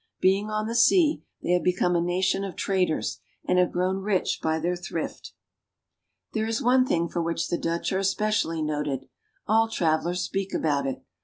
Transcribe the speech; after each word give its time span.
Being 0.19 0.49
on 0.49 0.65
the 0.65 0.73
sea, 0.73 1.21
they 1.43 1.51
have 1.51 1.63
become 1.63 1.95
a 1.95 2.01
nation 2.01 2.43
of 2.43 2.55
traders, 2.55 3.19
and 3.45 3.59
have 3.59 3.71
grown 3.71 3.97
rich 3.97 4.39
by 4.41 4.57
their 4.57 4.75
thrift. 4.75 5.33
There 6.33 6.47
is 6.47 6.59
one 6.59 6.87
thing 6.87 7.07
for 7.07 7.21
which 7.21 7.49
the 7.49 7.57
Dutch 7.59 7.91
are 7.91 7.99
especially 7.99 8.63
noted. 8.63 9.07
All 9.45 9.69
travelers 9.69 10.21
speak 10.23 10.55
about 10.55 10.87
it. 10.87 11.03